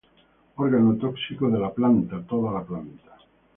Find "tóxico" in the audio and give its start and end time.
0.97-1.45